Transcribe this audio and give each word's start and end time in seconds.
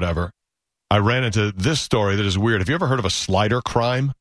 whatever, 0.00 0.32
I 0.90 0.98
ran 0.98 1.24
into 1.24 1.52
this 1.52 1.80
story 1.80 2.16
that 2.16 2.24
is 2.24 2.38
weird. 2.38 2.60
Have 2.60 2.68
you 2.68 2.74
ever 2.74 2.86
heard 2.86 2.98
of 2.98 3.04
a 3.04 3.10
slider 3.10 3.60
crime? 3.60 4.12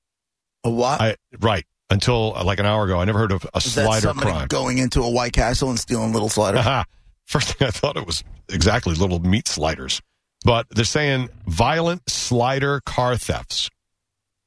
A 0.63 0.69
what? 0.69 0.99
I 0.99 1.15
right 1.39 1.65
until 1.89 2.33
uh, 2.35 2.43
like 2.43 2.59
an 2.59 2.65
hour 2.65 2.83
ago, 2.85 2.99
I 2.99 3.05
never 3.05 3.17
heard 3.17 3.31
of 3.31 3.45
a 3.53 3.57
Is 3.57 3.74
slider 3.74 4.13
crime. 4.13 4.47
going 4.47 4.77
into 4.77 5.01
a 5.01 5.09
White 5.09 5.33
Castle 5.33 5.69
and 5.69 5.79
stealing 5.79 6.11
little 6.13 6.29
sliders. 6.29 6.65
First 7.25 7.53
thing 7.53 7.67
I 7.67 7.71
thought 7.71 7.95
it 7.95 8.05
was 8.05 8.23
exactly 8.50 8.93
little 8.95 9.20
meat 9.20 9.47
sliders. 9.47 10.02
But 10.43 10.68
they're 10.70 10.86
saying 10.86 11.29
violent 11.47 12.09
slider 12.09 12.82
car 12.86 13.18
thefts 13.18 13.70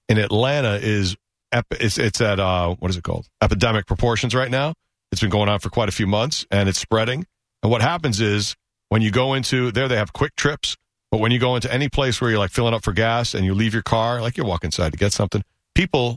in 0.09 0.19
Atlanta 0.19 0.79
is 0.83 1.17
ep- 1.53 1.67
it's, 1.73 1.99
it's 1.99 2.21
at 2.21 2.41
uh, 2.41 2.75
what 2.79 2.91
is 2.91 2.97
it 2.97 3.05
called? 3.05 3.27
Epidemic 3.41 3.87
proportions 3.87 4.35
right 4.35 4.51
now. 4.51 4.75
It's 5.13 5.21
been 5.21 5.31
going 5.31 5.49
on 5.49 5.61
for 5.61 5.71
quite 5.71 5.89
a 5.89 5.93
few 5.93 6.07
months 6.07 6.47
and 6.51 6.69
it's 6.69 6.79
spreading. 6.79 7.27
And 7.63 7.71
what 7.71 7.83
happens 7.83 8.21
is 8.21 8.57
when 8.89 9.03
you 9.03 9.11
go 9.11 9.35
into 9.35 9.71
there, 9.71 9.89
they 9.89 9.97
have 9.97 10.13
QuikTrips. 10.13 10.77
But 11.13 11.21
when 11.21 11.31
you 11.31 11.39
go 11.39 11.55
into 11.55 11.73
any 11.73 11.91
place 11.91 12.21
where 12.23 12.31
you're 12.31 12.39
like 12.39 12.51
filling 12.51 12.73
up 12.73 12.83
for 12.83 12.93
gas 12.93 13.35
and 13.35 13.45
you 13.45 13.53
leave 13.53 13.75
your 13.75 13.83
car, 13.83 14.23
like 14.23 14.39
you 14.39 14.45
walk 14.45 14.65
inside 14.65 14.93
to 14.93 14.99
get 14.99 15.13
something, 15.13 15.45
people 15.75 16.17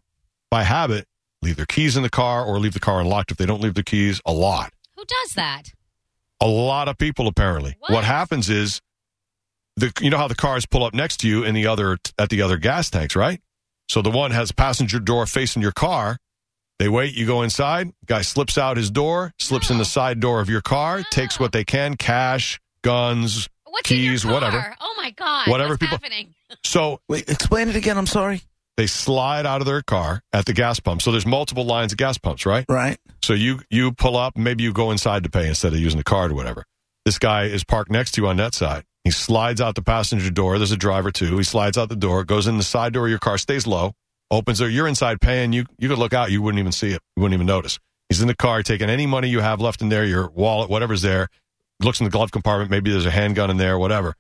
by 0.49 0.63
habit 0.63 1.05
leave 1.41 1.58
their 1.58 1.66
keys 1.66 1.98
in 1.98 2.02
the 2.02 2.09
car 2.09 2.45
or 2.45 2.58
leave 2.59 2.73
the 2.73 2.80
car 2.80 3.02
unlocked 3.02 3.30
if 3.30 3.38
they 3.38 3.45
don't 3.45 3.62
leave 3.62 3.73
the 3.73 3.84
keys 3.84 4.22
a 4.26 4.31
lot. 4.31 4.72
Who 4.95 5.03
does 5.03 5.34
that? 5.34 5.73
A 6.39 6.48
lot 6.48 6.88
of 6.88 6.98
people 6.98 7.27
apparently. 7.27 7.76
What? 7.80 7.91
What, 7.91 8.03
happens 8.05 8.50
is 8.50 8.81
the 9.76 9.91
you 10.00 10.09
know 10.09 10.17
how 10.17 10.30
the 10.30 10.36
cars 10.36 10.66
pull 10.66 10.86
up 10.86 10.94
next 10.94 11.17
to 11.17 11.27
you 11.27 11.44
in 11.44 11.55
the 11.55 11.67
other 11.67 11.98
at 12.17 12.30
the 12.30 12.41
other 12.41 12.55
gas 12.55 12.89
tanks, 12.89 13.17
right? 13.17 13.41
So 13.89 14.02
the 14.02 14.12
one 14.12 14.31
has 14.31 14.53
passenger 14.53 15.00
door 15.00 15.25
facing 15.25 15.62
your 15.62 15.73
car. 15.73 16.17
They 16.80 16.88
wait, 16.88 17.16
you 17.16 17.25
go 17.25 17.41
inside, 17.41 17.91
guy 18.05 18.22
slips 18.22 18.58
out 18.58 18.77
his 18.77 18.91
door, 18.91 19.34
slips 19.39 19.70
in 19.70 19.77
the 19.77 19.81
oh. 19.81 19.84
side 19.84 20.22
door 20.22 20.39
of 20.39 20.50
your 20.50 20.62
car, 20.62 21.03
takes 21.12 21.38
what 21.38 21.48
oh. 21.48 21.58
they 21.58 21.66
can, 21.66 21.98
cash, 21.98 22.62
guns. 22.81 23.50
What's 23.76 23.90
Keys, 23.90 24.24
in 24.24 24.30
your 24.32 24.40
car? 24.40 24.50
whatever. 24.52 24.76
Oh 24.82 24.94
my 24.98 25.12
god! 25.12 25.48
Whatever 25.50 25.72
What's 25.72 25.80
people- 25.82 25.98
happening? 25.98 26.34
So 26.64 27.00
Wait, 27.10 27.30
explain 27.30 27.70
it 27.70 27.76
again. 27.76 27.98
I'm 27.98 28.08
sorry. 28.08 28.42
they 28.78 28.88
slide 28.88 29.45
out 29.45 29.62
of 29.62 29.67
their 29.67 29.82
car 29.82 30.22
at 30.34 30.45
the 30.45 30.54
gas 30.54 30.80
pump. 30.80 31.02
So 31.02 31.12
there's 31.12 31.26
multiple 31.26 31.66
lines 31.66 31.92
of 31.92 31.98
gas 31.98 32.17
pumps, 32.17 32.45
right? 32.45 32.66
Right. 32.70 32.98
So 33.23 33.34
you 33.34 33.59
you 33.70 33.92
pull 33.92 34.16
up, 34.17 34.38
maybe 34.38 34.64
you 34.64 34.72
go 34.73 34.92
inside 34.92 35.23
to 35.23 35.30
pay 35.30 35.48
instead 35.48 35.73
of 35.73 35.80
using 35.80 35.98
the 35.98 36.04
card 36.04 36.32
or 36.32 36.36
whatever. 36.36 36.64
This 37.06 37.17
guy 37.20 37.44
is 37.45 37.64
parked 37.64 37.92
next 37.92 38.12
to 38.14 38.22
you 38.22 38.28
on 38.28 38.38
that 38.38 38.54
side. 38.54 38.84
He 39.04 39.12
slides 39.12 39.62
out 39.62 39.76
the 39.76 39.82
passenger 39.84 40.30
door. 40.32 40.58
There's 40.58 40.72
a 40.72 40.78
driver 40.78 41.12
too. 41.12 41.38
He 41.38 41.44
slides 41.44 41.78
out 41.78 41.89
the 41.89 41.95
door, 41.95 42.23
goes 42.23 42.48
in 42.48 42.58
the 42.58 42.64
side 42.64 42.94
door 42.94 43.06
of 43.06 43.10
your 43.12 43.20
car, 43.20 43.38
stays 43.38 43.67
low, 43.67 43.94
opens 44.32 44.60
it. 44.62 44.72
You're 44.72 44.88
inside 44.88 45.22
paying. 45.22 45.54
You 45.54 45.66
you 45.78 45.89
could 45.89 46.00
look 46.00 46.14
out, 46.14 46.32
you 46.32 46.42
wouldn't 46.42 46.60
even 46.60 46.72
see 46.72 46.89
it. 46.92 47.02
You 47.16 47.22
wouldn't 47.23 47.36
even 47.36 47.48
notice. 47.48 47.80
He's 48.10 48.22
in 48.22 48.28
the 48.28 48.36
car, 48.36 48.62
taking 48.64 48.89
any 48.89 49.06
money 49.08 49.30
you 49.30 49.39
have 49.42 49.60
left 49.62 49.82
in 49.82 49.89
there, 49.89 50.06
your 50.06 50.30
wallet, 50.30 50.70
whatever's 50.70 51.02
there. 51.02 51.28
Looks 51.81 52.00
in 52.00 52.06
the 52.06 52.09
glove 52.09 52.31
compartment. 52.31 52.72
Maybe 52.72 52.92
there's 52.92 53.06
a 53.06 53.12
handgun 53.12 53.50
in 53.50 53.58
there, 53.58 53.78
whatever, 53.78 54.16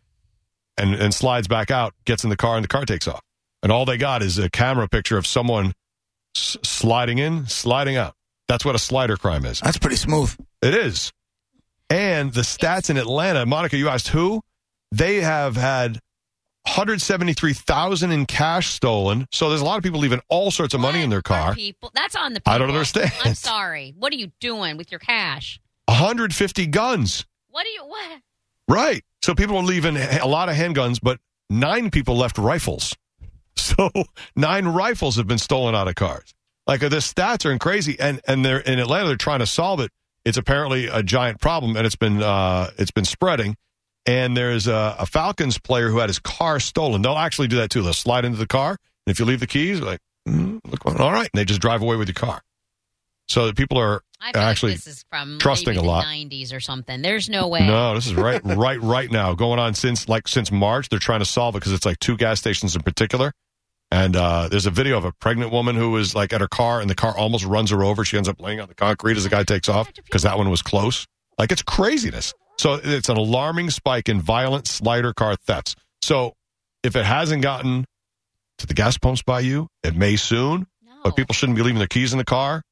and 0.77 0.93
and 0.95 1.13
slides 1.13 1.47
back 1.47 1.71
out. 1.71 1.93
Gets 2.05 2.23
in 2.23 2.29
the 2.29 2.35
car, 2.37 2.55
and 2.55 2.63
the 2.63 2.67
car 2.67 2.85
takes 2.85 3.07
off. 3.07 3.21
And 3.63 3.71
all 3.71 3.85
they 3.85 3.97
got 3.97 4.21
is 4.21 4.37
a 4.37 4.49
camera 4.49 4.87
picture 4.87 5.17
of 5.17 5.25
someone 5.25 5.73
s- 6.35 6.57
sliding 6.63 7.17
in, 7.17 7.47
sliding 7.47 7.95
out. 7.97 8.13
That's 8.47 8.63
what 8.65 8.75
a 8.75 8.79
slider 8.79 9.17
crime 9.17 9.45
is. 9.45 9.59
That's 9.61 9.77
pretty 9.79 9.95
smooth. 9.95 10.35
It 10.61 10.73
is. 10.75 11.11
And 11.89 12.33
the 12.33 12.41
stats 12.41 12.89
in 12.89 12.97
Atlanta, 12.97 13.45
Monica, 13.45 13.77
you 13.77 13.89
asked 13.89 14.09
who? 14.09 14.41
They 14.91 15.21
have 15.21 15.55
had 15.55 15.99
173,000 16.67 18.11
in 18.11 18.25
cash 18.25 18.69
stolen. 18.73 19.27
So 19.31 19.49
there's 19.49 19.61
a 19.61 19.65
lot 19.65 19.77
of 19.77 19.83
people 19.83 19.99
leaving 19.99 20.21
all 20.29 20.51
sorts 20.51 20.73
of 20.73 20.79
money 20.81 21.01
in 21.01 21.09
their 21.09 21.21
car. 21.21 21.55
People, 21.55 21.91
that's 21.93 22.15
on 22.15 22.33
the. 22.33 22.41
People. 22.41 22.53
I 22.53 22.57
don't 22.57 22.69
understand. 22.69 23.11
I'm 23.23 23.33
sorry. 23.33 23.93
What 23.97 24.11
are 24.13 24.17
you 24.17 24.31
doing 24.39 24.77
with 24.77 24.91
your 24.91 24.99
cash? 24.99 25.59
150 25.87 26.67
guns. 26.67 27.25
What 27.55 27.63
do 27.63 27.69
you 27.69 27.85
what? 27.85 28.21
Right. 28.67 29.01
So 29.23 29.33
people 29.33 29.55
are 29.55 29.63
leaving 29.63 29.95
a 29.95 30.27
lot 30.27 30.49
of 30.49 30.55
handguns, 30.55 30.99
but 31.01 31.19
nine 31.49 31.89
people 31.89 32.17
left 32.17 32.37
rifles. 32.37 32.93
So 33.57 33.89
nine 34.35 34.67
rifles 34.67 35.15
have 35.15 35.25
been 35.25 35.37
stolen 35.37 35.73
out 35.73 35.87
of 35.87 35.95
cars. 35.95 36.35
Like 36.67 36.81
the 36.81 36.89
stats 36.97 37.45
are 37.45 37.57
crazy, 37.57 37.97
and 37.97 38.19
and 38.27 38.43
they're 38.43 38.59
in 38.59 38.77
Atlanta. 38.77 39.07
They're 39.07 39.15
trying 39.15 39.39
to 39.39 39.47
solve 39.47 39.79
it. 39.79 39.91
It's 40.25 40.37
apparently 40.37 40.87
a 40.87 41.01
giant 41.01 41.39
problem, 41.39 41.77
and 41.77 41.85
it's 41.85 41.95
been 41.95 42.21
uh, 42.21 42.71
it's 42.77 42.91
been 42.91 43.05
spreading. 43.05 43.55
And 44.05 44.35
there's 44.35 44.67
a, 44.67 44.97
a 44.99 45.05
Falcons 45.05 45.57
player 45.57 45.89
who 45.89 45.99
had 45.99 46.09
his 46.09 46.19
car 46.19 46.59
stolen. 46.59 47.01
They'll 47.01 47.17
actually 47.17 47.47
do 47.47 47.55
that 47.55 47.69
too. 47.69 47.81
They'll 47.81 47.93
slide 47.93 48.25
into 48.25 48.37
the 48.37 48.47
car, 48.47 48.71
and 48.71 49.11
if 49.11 49.17
you 49.19 49.25
leave 49.25 49.39
the 49.39 49.47
keys, 49.47 49.79
like 49.79 50.01
mm, 50.27 50.59
look, 50.65 50.85
all 50.85 51.11
right, 51.11 51.29
and 51.33 51.39
they 51.39 51.45
just 51.45 51.61
drive 51.61 51.81
away 51.81 51.95
with 51.95 52.09
your 52.09 52.15
car. 52.15 52.41
So 53.27 53.51
people 53.53 53.77
are 53.77 54.01
Actually, 54.33 54.73
like 54.73 54.83
this 54.83 54.95
is 54.95 55.05
from 55.09 55.37
trusting 55.39 55.77
a 55.77 55.81
lot. 55.81 56.05
90s 56.05 56.53
or 56.53 56.59
something. 56.59 57.01
There's 57.01 57.29
no 57.29 57.47
way. 57.47 57.67
No, 57.67 57.93
this 57.93 58.07
is 58.07 58.15
right, 58.15 58.41
right, 58.45 58.81
right 58.81 59.11
now. 59.11 59.33
Going 59.33 59.59
on 59.59 59.73
since 59.75 60.09
like 60.09 60.27
since 60.27 60.51
March. 60.51 60.89
They're 60.89 60.99
trying 60.99 61.19
to 61.19 61.25
solve 61.25 61.55
it 61.55 61.59
because 61.59 61.73
it's 61.73 61.85
like 61.85 61.99
two 61.99 62.17
gas 62.17 62.39
stations 62.39 62.75
in 62.75 62.81
particular. 62.81 63.31
And 63.91 64.15
uh, 64.15 64.47
there's 64.49 64.65
a 64.65 64.71
video 64.71 64.97
of 64.97 65.05
a 65.05 65.11
pregnant 65.11 65.51
woman 65.51 65.75
who 65.75 65.91
was 65.91 66.15
like 66.15 66.33
at 66.33 66.41
her 66.41 66.47
car, 66.47 66.81
and 66.81 66.89
the 66.89 66.95
car 66.95 67.15
almost 67.15 67.45
runs 67.45 67.69
her 67.69 67.83
over. 67.83 68.03
She 68.03 68.17
ends 68.17 68.27
up 68.27 68.41
laying 68.41 68.59
on 68.59 68.67
the 68.67 68.73
concrete 68.73 69.15
as 69.17 69.23
the 69.23 69.29
guy 69.29 69.43
takes 69.43 69.69
off 69.69 69.93
because 69.93 70.23
that 70.23 70.37
one 70.37 70.49
was 70.49 70.61
close. 70.61 71.05
Like 71.37 71.51
it's 71.51 71.61
craziness. 71.61 72.33
So 72.57 72.79
it's 72.83 73.09
an 73.09 73.17
alarming 73.17 73.69
spike 73.69 74.09
in 74.09 74.21
violent 74.21 74.67
slider 74.67 75.13
car 75.13 75.35
thefts. 75.35 75.75
So 76.01 76.33
if 76.83 76.95
it 76.95 77.05
hasn't 77.05 77.41
gotten 77.41 77.85
to 78.59 78.67
the 78.67 78.73
gas 78.73 78.97
pumps 78.97 79.21
by 79.21 79.41
you, 79.41 79.67
it 79.83 79.95
may 79.95 80.15
soon. 80.15 80.65
No. 80.83 80.93
But 81.03 81.15
people 81.15 81.33
shouldn't 81.33 81.57
be 81.57 81.63
leaving 81.63 81.79
their 81.79 81.87
keys 81.87 82.13
in 82.13 82.17
the 82.17 82.25
car. 82.25 82.63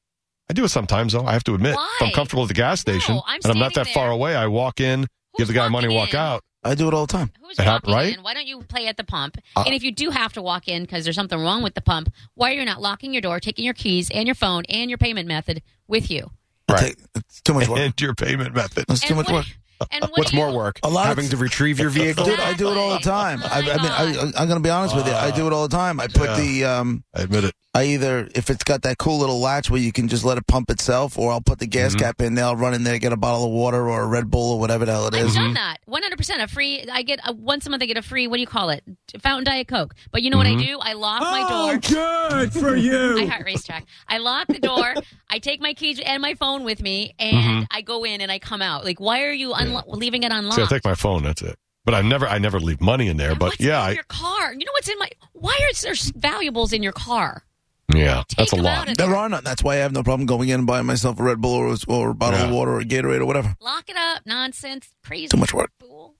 I 0.48 0.52
do 0.52 0.64
it 0.64 0.68
sometimes, 0.68 1.12
though. 1.14 1.24
I 1.24 1.32
have 1.32 1.44
to 1.44 1.54
admit, 1.54 1.74
if 1.74 2.02
I'm 2.02 2.10
comfortable 2.12 2.42
at 2.42 2.48
the 2.48 2.54
gas 2.54 2.80
station 2.80 3.14
No, 3.14 3.22
I'm 3.26 3.40
and 3.44 3.52
I'm 3.52 3.58
not 3.58 3.74
that 3.74 3.86
standing 3.86 3.94
far 3.94 4.10
away, 4.10 4.36
I 4.36 4.46
walk 4.46 4.80
in, 4.80 5.06
give 5.38 5.46
the 5.48 5.54
guy 5.54 5.68
money, 5.68 5.88
walking 5.88 5.98
walk 5.98 6.14
out. 6.14 6.42
I 6.62 6.74
do 6.74 6.88
it 6.88 6.94
all 6.94 7.06
the 7.06 7.12
time. 7.12 7.30
Who's 7.42 7.58
It 7.58 7.62
hap- 7.62 7.84
walking 7.84 7.94
right? 7.94 8.16
in? 8.18 8.22
Why 8.22 8.32
don't 8.34 8.46
you 8.46 8.60
play 8.62 8.86
at 8.86 8.96
the 8.96 9.04
pump? 9.04 9.36
Uh, 9.56 9.64
and 9.66 9.74
if 9.74 9.82
you 9.82 9.92
do 9.92 10.10
have 10.10 10.32
to 10.34 10.42
walk 10.42 10.66
in 10.68 10.82
because 10.82 11.04
there's 11.04 11.16
something 11.16 11.38
wrong 11.38 11.62
with 11.62 11.74
the 11.74 11.80
pump, 11.82 12.10
why 12.34 12.50
are 12.52 12.54
you 12.54 12.64
not 12.64 12.80
locking 12.80 13.12
your 13.12 13.20
door, 13.22 13.38
taking 13.40 13.64
your 13.64 13.74
keys 13.74 14.10
and 14.10 14.26
your 14.26 14.34
phone 14.34 14.64
and 14.68 14.90
your 14.90 14.98
payment 14.98 15.28
method 15.28 15.62
with 15.88 16.10
you? 16.10 16.30
Right. 16.70 16.80
take- 16.80 16.98
it's 17.16 17.40
too 17.42 17.52
much 17.54 17.68
work. 17.68 17.78
And 17.80 18.00
your 18.00 18.14
payment 18.14 18.54
method. 18.54 18.84
That's 18.88 19.00
too 19.00 19.08
And 19.08 19.16
much 19.18 19.26
what- 19.26 19.34
work. 19.34 19.46
And 19.90 20.02
what 20.02 20.18
What's 20.18 20.30
do 20.30 20.36
you- 20.36 20.42
more 20.42 20.52
work? 20.54 20.78
A 20.82 20.88
lot 20.88 21.02
of- 21.02 21.08
Having 21.16 21.30
to 21.30 21.36
retrieve 21.36 21.78
your 21.78 21.90
vehicle? 21.90 22.24
Dude, 22.26 22.40
I 22.40 22.54
do 22.54 22.70
it 22.70 22.76
all 22.76 22.90
the 22.94 22.98
time. 23.00 23.40
I, 23.42 23.58
I 23.58 23.60
mean, 23.60 23.70
I, 23.80 24.32
I'm 24.36 24.48
going 24.48 24.60
to 24.60 24.66
be 24.66 24.70
honest 24.70 24.94
with 24.96 25.06
you. 25.06 25.12
I 25.12 25.30
do 25.30 25.46
it 25.46 25.52
all 25.52 25.66
the 25.68 25.76
time. 25.76 26.00
I 26.00 26.06
put 26.08 26.28
Yeah. 26.30 26.36
the, 26.40 26.64
um, 26.64 27.04
I 27.14 27.22
admit 27.22 27.44
it. 27.44 27.54
I 27.76 27.86
either, 27.86 28.28
if 28.36 28.50
it's 28.50 28.62
got 28.62 28.82
that 28.82 28.98
cool 28.98 29.18
little 29.18 29.40
latch 29.40 29.68
where 29.68 29.80
you 29.80 29.90
can 29.90 30.06
just 30.06 30.24
let 30.24 30.38
it 30.38 30.46
pump 30.46 30.70
itself, 30.70 31.18
or 31.18 31.32
I'll 31.32 31.40
put 31.40 31.58
the 31.58 31.66
gas 31.66 31.96
Mhm. 31.96 31.98
cap 31.98 32.20
in 32.22 32.34
there, 32.36 32.44
I'll 32.44 32.54
run 32.54 32.72
in 32.72 32.84
there, 32.84 32.98
get 33.00 33.12
a 33.12 33.16
bottle 33.16 33.46
of 33.46 33.50
water 33.50 33.88
or 33.90 34.02
a 34.02 34.06
Red 34.06 34.30
Bull 34.30 34.52
or 34.52 34.60
whatever 34.60 34.84
the 34.84 34.92
hell 34.92 35.08
it 35.08 35.14
is. 35.14 35.20
I've 35.22 35.26
is. 35.26 35.34
done 35.34 35.54
that. 35.54 35.78
100% 35.88 36.40
a 36.42 36.46
free. 36.46 36.84
I 36.90 37.02
get 37.02 37.18
a, 37.26 37.32
once 37.32 37.66
a 37.66 37.70
month. 37.70 37.82
I 37.82 37.86
get 37.86 37.96
a 37.96 38.02
free. 38.02 38.28
What 38.28 38.36
do 38.36 38.42
you 38.42 38.46
call 38.46 38.70
it? 38.70 38.84
Fountain 39.20 39.44
Diet 39.44 39.66
Coke. 39.66 39.94
But 40.12 40.22
you 40.22 40.30
know 40.30 40.36
what 40.36 40.46
I 40.46 40.54
do? 40.54 40.78
I 40.80 40.92
lock 40.92 41.20
my 41.22 41.48
door. 41.48 41.78
good 41.78 42.52
for 42.52 42.76
you. 42.76 43.18
I 43.22 43.24
heart 43.26 43.44
RaceTrac. 43.44 43.82
I 44.08 44.18
lock 44.18 44.46
the 44.46 44.60
door. 44.60 44.94
I 45.34 45.38
take 45.40 45.60
my 45.60 45.74
keys 45.74 45.98
and 45.98 46.22
my 46.22 46.34
phone 46.34 46.62
with 46.62 46.80
me, 46.80 47.12
and 47.18 47.36
Mhm. 47.36 47.66
I 47.72 47.80
go 47.80 48.04
in 48.04 48.20
and 48.20 48.30
I 48.30 48.38
come 48.38 48.62
out. 48.62 48.84
Like, 48.84 49.00
why 49.00 49.22
are 49.24 49.32
you 49.32 49.50
unlo- 49.52 49.82
leaving 49.88 50.22
it 50.22 50.30
unlocked? 50.30 50.54
See, 50.56 50.62
I 50.62 50.66
take 50.66 50.84
my 50.84 50.94
phone. 50.94 51.24
That's 51.24 51.42
it. 51.42 51.56
But 51.84 51.94
I 51.94 52.02
never, 52.02 52.26
I 52.28 52.38
never 52.38 52.60
leave 52.60 52.80
money 52.80 53.08
in 53.08 53.16
there. 53.16 53.30
And 53.30 53.38
But 53.38 53.46
what's 53.46 53.60
yeah, 53.60 53.82
in 53.82 53.88
I, 53.90 53.90
your 53.94 54.04
car. 54.04 54.52
You 54.52 54.60
know 54.64 54.72
what's 54.72 54.88
in 54.88 54.98
my? 54.98 55.08
Why 55.32 55.58
are 55.60 55.72
there 55.82 55.94
valuables 56.16 56.72
in 56.72 56.82
your 56.84 56.92
car? 56.92 57.44
yeah, 57.92 58.22
Take 58.28 58.36
that's 58.38 58.52
a 58.52 58.56
lot. 58.56 58.86
There 58.86 58.94
there. 58.94 59.14
are 59.16 59.28
none. 59.28 59.42
That's 59.44 59.62
why 59.64 59.74
I 59.74 59.78
have 59.78 59.92
no 59.92 60.02
problem 60.04 60.24
going 60.26 60.48
in 60.50 60.60
and 60.60 60.66
buying 60.66 60.86
myself 60.86 61.18
a 61.18 61.22
Red 61.24 61.40
Bull 61.40 61.52
or, 61.54 61.76
or 61.88 62.10
a 62.10 62.14
bottle 62.14 62.38
Yeah. 62.38 62.46
of 62.46 62.52
water 62.52 62.70
or 62.74 62.80
a 62.80 62.84
Gatorade 62.84 63.20
or 63.20 63.26
whatever. 63.26 63.54
Lock 63.60 63.90
it 63.90 63.96
up. 63.96 64.22
Nonsense. 64.24 64.86
Crazy. 65.04 65.28
Too 65.28 65.36
much 65.36 65.52
work. 65.52 65.70
Fool. 65.80 66.14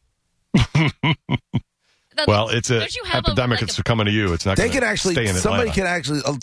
The- 2.16 2.26
Well, 2.28 2.48
it's 2.48 2.70
a 2.70 2.78
Don't 2.78 2.94
you 2.94 3.02
a- 3.12 3.16
epidemic. 3.16 3.60
like 3.60 3.68
it's 3.68 3.76
a- 3.78 3.82
coming 3.82 4.06
to 4.06 4.12
you. 4.12 4.32
It's 4.34 4.46
not. 4.46 4.56
They 4.56 4.68
gonna 4.68 4.80
can 4.80 4.84
actually, 4.84 5.14
stay 5.14 5.26
in 5.26 5.34
somebody 5.34 5.70
Atlanta. 5.70 5.80
can 5.80 5.86
actually, 5.86 6.20
I'll- 6.24 6.38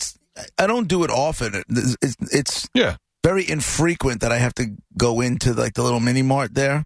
I 0.58 0.68
don't 0.68 0.88
do 0.88 1.04
it 1.04 1.10
often. 1.12 1.64
It's, 1.70 1.98
it's, 2.02 2.16
it's 2.34 2.70
Yeah. 2.74 2.96
very 3.24 3.48
infrequent 3.50 4.22
that 4.22 4.32
I 4.32 4.38
have 4.38 4.54
to 4.56 4.76
go 4.98 5.22
into 5.22 5.54
like 5.54 5.74
the 5.74 5.84
little 5.84 6.00
mini 6.00 6.22
mart 6.22 6.54
there. 6.54 6.86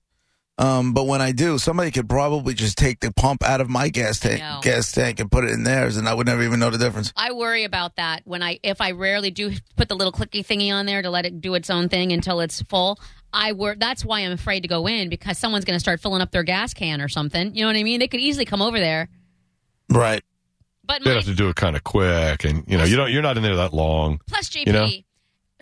Um, 0.58 0.94
but 0.94 1.06
when 1.06 1.22
I 1.22 1.34
do, 1.34 1.58
somebody 1.58 1.92
could 1.92 2.08
probably 2.08 2.54
just 2.54 2.78
take 2.78 3.02
the 3.02 3.12
pump 3.12 3.44
out 3.44 3.60
of 3.60 3.70
my 3.70 3.90
gas 3.90 4.22
tank, 4.22 4.40
know. 4.40 4.60
gas 4.64 4.90
tank, 4.94 5.20
and 5.20 5.30
put 5.30 5.44
it 5.44 5.52
in 5.52 5.64
theirs, 5.64 5.98
and 5.98 6.08
I 6.08 6.14
would 6.14 6.28
never 6.28 6.42
even 6.44 6.62
know 6.62 6.70
the 6.70 6.78
difference. 6.78 7.12
I 7.14 7.34
worry 7.34 7.66
about 7.66 7.98
that 7.98 8.22
when 8.24 8.42
I 8.42 8.60
if 8.64 8.80
I 8.80 8.92
rarely 8.92 9.32
do 9.32 9.52
put 9.76 9.90
the 9.90 9.96
little 9.96 10.14
clicky 10.14 10.46
thingy 10.46 10.72
on 10.74 10.86
there 10.86 11.02
to 11.02 11.10
let 11.10 11.26
it 11.26 11.42
do 11.42 11.56
its 11.56 11.70
own 11.70 11.90
thing 11.90 12.14
until 12.14 12.40
it's 12.40 12.62
full. 12.62 12.98
I 13.34 13.52
wor- 13.52 13.76
that's 13.78 14.06
why 14.06 14.22
I'm 14.22 14.32
afraid 14.32 14.62
to 14.62 14.70
go 14.70 14.88
in 14.88 15.10
because 15.10 15.38
someone's 15.38 15.66
going 15.66 15.76
to 15.76 15.80
start 15.82 16.00
filling 16.00 16.22
up 16.22 16.32
their 16.32 16.44
gas 16.44 16.74
can 16.74 17.02
or 17.02 17.10
something. 17.10 17.54
You 17.54 17.64
know 17.64 17.68
what 17.68 17.76
I 17.76 17.84
mean? 17.84 18.00
They 18.00 18.08
could 18.08 18.22
easily 18.22 18.46
come 18.46 18.62
over 18.62 18.80
there. 18.80 19.10
Right. 19.90 20.24
But 20.86 21.04
They'd 21.04 21.12
my, 21.12 21.16
have 21.16 21.26
to 21.26 21.34
do 21.36 21.50
it 21.50 21.56
kind 21.56 21.76
of 21.76 21.84
quick, 21.84 22.44
and 22.44 22.64
you 22.68 22.78
know, 22.78 22.84
you 22.84 22.96
don't. 22.96 23.12
You're 23.12 23.22
not 23.22 23.38
in 23.38 23.44
there 23.44 23.56
that 23.56 23.74
long. 23.74 24.20
plus 24.28 24.50
JP, 24.50 24.68
you 24.68 24.74
know? 24.74 24.90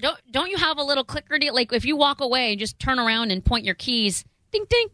don't 0.02 0.18
don't 0.32 0.50
you 0.50 0.58
have 0.58 0.78
a 0.78 0.84
little 0.84 1.04
clicker 1.04 1.40
deal? 1.40 1.54
Like 1.54 1.72
if 1.72 1.86
you 1.86 1.96
walk 1.96 2.20
away 2.22 2.52
and 2.52 2.60
just 2.60 2.78
turn 2.80 3.00
around 3.00 3.32
and 3.32 3.44
point 3.44 3.64
your 3.66 3.76
keys, 3.76 4.26
ding 4.52 4.66
ding, 4.70 4.88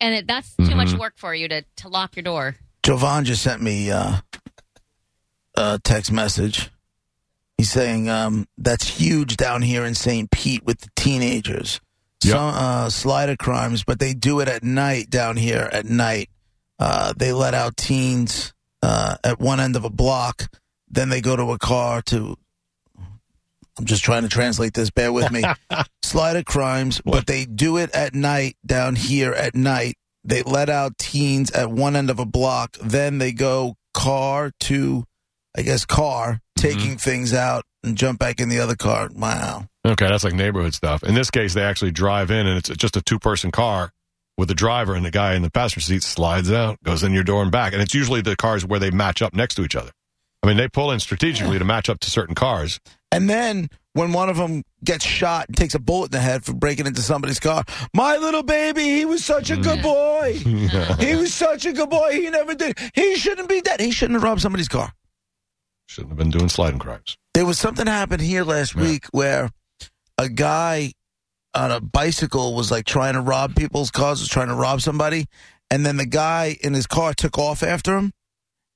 and 0.00 0.14
it, 0.14 0.26
that's 0.26 0.54
too 0.56 0.74
much 0.74 0.88
Mhm. 0.88 0.98
work 1.00 1.14
for 1.16 1.34
you 1.34 1.48
to 1.48 1.62
to 1.76 1.88
lock 1.88 2.16
your 2.16 2.22
door. 2.22 2.56
Jovan 2.82 3.24
just 3.24 3.42
sent 3.42 3.60
me 3.62 3.90
uh, 3.90 4.20
a 5.56 5.78
text 5.82 6.10
message. 6.12 6.70
He's 7.58 7.70
saying 7.70 8.08
um, 8.08 8.46
that's 8.58 8.88
huge 8.98 9.36
down 9.36 9.62
here 9.62 9.84
in 9.84 9.94
St. 9.94 10.30
Pete 10.30 10.64
with 10.64 10.80
the 10.80 10.88
teenagers. 10.96 11.80
Yep. 12.24 12.32
Some 12.32 12.54
uh, 12.54 12.90
slider 12.90 13.36
crimes, 13.36 13.84
but 13.84 13.98
they 14.00 14.14
do 14.14 14.40
it 14.40 14.48
at 14.48 14.64
night 14.64 15.10
down 15.10 15.36
here 15.36 15.68
at 15.70 15.84
night. 15.84 16.30
Uh, 16.78 17.12
they 17.16 17.32
let 17.32 17.52
out 17.54 17.76
teens 17.76 18.53
uh, 18.84 19.16
at 19.24 19.40
one 19.40 19.60
end 19.60 19.76
of 19.76 19.84
a 19.84 19.90
block. 19.90 20.48
Then 20.88 21.08
they 21.08 21.20
go 21.20 21.34
to 21.34 21.52
a 21.52 21.58
car 21.58 22.02
to. 22.02 22.36
I'm 23.76 23.86
just 23.86 24.04
trying 24.04 24.22
to 24.22 24.28
translate 24.28 24.74
this. 24.74 24.90
Bear 24.90 25.12
with 25.12 25.32
me. 25.32 25.42
Slider 26.02 26.44
crimes, 26.44 27.00
but 27.04 27.26
they 27.26 27.44
do 27.44 27.76
it 27.76 27.90
at 27.92 28.14
night 28.14 28.56
down 28.64 28.94
here 28.94 29.32
at 29.32 29.56
night. 29.56 29.96
They 30.22 30.42
let 30.42 30.68
out 30.68 30.96
teens 30.96 31.50
at 31.50 31.70
one 31.70 31.96
end 31.96 32.08
of 32.08 32.20
a 32.20 32.24
block. 32.24 32.76
Then 32.80 33.18
they 33.18 33.32
go 33.32 33.74
car 33.92 34.52
to, 34.60 35.04
I 35.56 35.62
guess, 35.62 35.84
car, 35.84 36.40
taking 36.56 36.98
things 36.98 37.34
out 37.34 37.64
and 37.82 37.96
jump 37.96 38.20
back 38.20 38.40
in 38.40 38.48
the 38.48 38.60
other 38.60 38.76
car. 38.76 39.08
Wow. 39.12 39.66
Okay, 39.84 40.06
that's 40.06 40.24
like 40.24 40.34
neighborhood 40.34 40.74
stuff. 40.74 41.02
In 41.02 41.14
this 41.14 41.30
case, 41.30 41.52
they 41.52 41.62
actually 41.62 41.90
drive 41.90 42.30
in, 42.30 42.46
and 42.46 42.56
it's 42.56 42.68
just 42.68 42.96
a 42.96 43.02
two 43.02 43.18
person 43.18 43.50
car 43.50 43.92
with 44.36 44.48
the 44.48 44.54
driver, 44.54 44.94
and 44.94 45.04
the 45.04 45.10
guy 45.10 45.34
in 45.34 45.42
the 45.42 45.50
passenger 45.50 45.80
seat 45.80 46.02
slides 46.02 46.50
out, 46.50 46.82
goes 46.82 47.02
in 47.02 47.12
your 47.12 47.24
door 47.24 47.42
and 47.42 47.52
back. 47.52 47.72
And 47.72 47.80
it's 47.80 47.94
usually 47.94 48.20
the 48.20 48.36
cars 48.36 48.64
where 48.64 48.80
they 48.80 48.90
match 48.90 49.22
up 49.22 49.34
next 49.34 49.54
to 49.56 49.64
each 49.64 49.76
other. 49.76 49.90
I 50.42 50.46
mean, 50.46 50.56
they 50.56 50.68
pull 50.68 50.90
in 50.90 51.00
strategically 51.00 51.58
to 51.58 51.64
match 51.64 51.88
up 51.88 52.00
to 52.00 52.10
certain 52.10 52.34
cars. 52.34 52.78
And 53.10 53.30
then 53.30 53.68
when 53.94 54.12
one 54.12 54.28
of 54.28 54.36
them 54.36 54.62
gets 54.82 55.04
shot 55.04 55.46
and 55.48 55.56
takes 55.56 55.74
a 55.74 55.78
bullet 55.78 56.06
in 56.06 56.10
the 56.10 56.20
head 56.20 56.44
for 56.44 56.52
breaking 56.52 56.86
into 56.86 57.00
somebody's 57.00 57.40
car, 57.40 57.64
my 57.94 58.18
little 58.18 58.42
baby, 58.42 58.82
he 58.82 59.04
was 59.04 59.24
such 59.24 59.50
a 59.50 59.56
good 59.56 59.78
mm. 59.78 59.82
boy. 59.82 60.96
he 61.04 61.14
was 61.14 61.32
such 61.32 61.64
a 61.64 61.72
good 61.72 61.88
boy. 61.88 62.12
He 62.12 62.28
never 62.28 62.54
did. 62.54 62.78
He 62.94 63.16
shouldn't 63.16 63.48
be 63.48 63.62
dead. 63.62 63.80
He 63.80 63.90
shouldn't 63.90 64.16
have 64.16 64.22
robbed 64.22 64.42
somebody's 64.42 64.68
car. 64.68 64.92
Shouldn't 65.86 66.10
have 66.10 66.18
been 66.18 66.30
doing 66.30 66.48
sliding 66.48 66.78
crimes. 66.78 67.16
There 67.34 67.46
was 67.46 67.58
something 67.58 67.86
happened 67.86 68.20
here 68.20 68.44
last 68.44 68.74
Yeah. 68.74 68.82
week 68.82 69.06
where 69.12 69.50
a 70.18 70.28
guy 70.28 70.92
on 71.54 71.70
a 71.70 71.80
bicycle 71.80 72.54
was 72.54 72.70
like 72.70 72.84
trying 72.84 73.14
to 73.14 73.20
rob 73.20 73.54
people's 73.54 73.90
cars, 73.90 74.20
was 74.20 74.28
trying 74.28 74.48
to 74.48 74.54
rob 74.54 74.80
somebody, 74.80 75.26
and 75.70 75.84
then 75.84 75.96
the 75.96 76.06
guy 76.06 76.56
in 76.62 76.74
his 76.74 76.86
car 76.86 77.14
took 77.14 77.38
off 77.38 77.62
after 77.62 77.96
him 77.96 78.12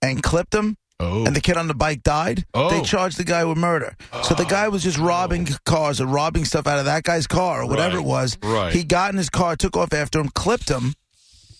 and 0.02 0.22
clipped 0.22 0.54
him, 0.54 0.76
Oh, 1.00 1.24
and 1.24 1.36
the 1.36 1.40
kid 1.40 1.56
on 1.56 1.68
the 1.68 1.74
bike 1.74 2.02
died. 2.02 2.44
Oh. 2.54 2.70
They 2.70 2.82
charged 2.82 3.18
the 3.18 3.24
guy 3.24 3.44
with 3.44 3.56
murder. 3.56 3.96
So 4.24 4.34
the 4.34 4.44
guy 4.44 4.66
was 4.68 4.82
just 4.82 4.98
robbing 4.98 5.46
oh. 5.48 5.56
cars 5.64 6.00
or 6.00 6.06
robbing 6.06 6.44
stuff 6.44 6.66
out 6.66 6.80
of 6.80 6.86
that 6.86 7.04
guy's 7.04 7.28
car 7.28 7.62
or 7.62 7.68
whatever 7.68 7.98
Right. 7.98 8.04
it 8.04 8.08
was. 8.08 8.38
Right. 8.42 8.72
He 8.72 8.82
got 8.82 9.12
in 9.12 9.16
his 9.16 9.30
car, 9.30 9.54
took 9.54 9.76
off 9.76 9.92
after 9.92 10.18
him, 10.18 10.28
clipped 10.30 10.68
him. 10.68 10.94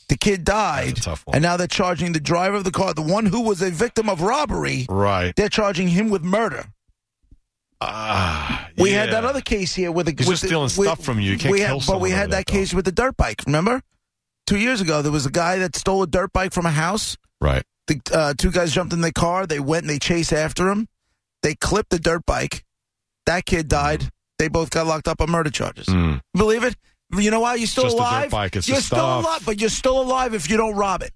The 0.09 0.17
kid 0.17 0.43
died. 0.43 0.89
That's 0.97 1.01
a 1.01 1.11
tough 1.11 1.27
one. 1.27 1.37
And 1.37 1.43
now 1.43 1.57
they're 1.57 1.69
charging 1.69 2.13
the 2.13 2.21
driver 2.21 2.57
of 2.57 2.65
the 2.65 2.73
car, 2.73 2.95
the 2.95 3.03
one 3.03 3.27
who 3.27 3.43
was 3.43 3.63
a 3.63 3.71
victim 3.71 4.09
of 4.09 4.23
robbery, 4.23 4.87
right. 4.89 5.33
they're 5.37 5.49
charging 5.49 5.89
him 5.89 6.09
with 6.11 6.25
murder. 6.25 6.65
Ah, 7.81 8.69
We 8.77 8.91
had 8.91 9.11
that 9.11 9.25
other 9.25 9.41
case 9.41 9.75
here 9.75 9.93
with 9.93 10.07
with 10.07 10.17
just 10.19 10.43
the- 10.43 10.49
stealing 10.49 10.69
stuff 10.69 11.03
from 11.05 11.21
you. 11.21 11.33
You 11.33 11.39
can't 11.39 11.53
we 11.53 11.59
kill 11.59 11.81
had, 11.81 11.87
But 11.87 12.01
we 12.01 12.11
had 12.11 12.31
that 12.33 12.47
that, 12.47 12.53
case 12.53 12.75
with 12.75 12.85
the 12.85 12.93
dirt 12.93 13.17
bike. 13.17 13.43
Remember, 13.47 13.83
two 14.47 14.59
years 14.59 14.81
ago 14.81 15.03
there 15.03 15.13
was 15.13 15.27
a 15.27 15.31
guy 15.31 15.59
that 15.59 15.77
stole 15.77 16.03
a 16.03 16.07
dirt 16.07 16.33
bike 16.33 16.53
from 16.53 16.67
a 16.67 16.71
house. 16.71 17.17
Right. 17.41 17.63
The 17.87 18.01
uh, 18.13 18.35
two 18.37 18.51
guys 18.51 18.73
jumped 18.73 18.93
in 18.93 19.01
their 19.01 19.13
car. 19.13 19.47
They 19.47 19.61
went 19.61 19.83
and 19.85 19.91
they 19.91 19.99
chased 19.99 20.33
after 20.33 20.69
him. 20.71 20.89
They 21.43 21.55
clipped 21.55 21.91
the 21.91 21.99
dirt 21.99 22.27
bike. 22.27 22.65
That 23.27 23.47
kid 23.47 23.69
died. 23.69 24.09
They 24.39 24.49
both 24.49 24.71
got 24.71 24.87
locked 24.87 25.09
up 25.09 25.21
on 25.21 25.31
murder 25.31 25.51
charges. 25.51 25.87
Mm. 25.87 26.21
Believe 26.35 26.65
it? 26.65 26.77
You 27.17 27.31
know 27.31 27.41
why? 27.41 27.55
You're 27.55 27.67
still 27.67 27.85
Just 27.85 27.97
a 27.97 28.01
dirt 28.01 28.05
alive. 28.05 28.31
bike. 28.31 28.57
It's 28.57 28.69
you're 28.69 28.81
still 28.81 28.99
stuff. 28.99 29.25
alive, 29.25 29.43
but 29.47 29.61
you're 29.61 29.71
still 29.71 30.01
alive 30.01 30.35
if 30.35 30.51
you 30.51 30.57
don't 30.57 30.75
rob 30.75 31.03
it. 31.03 31.13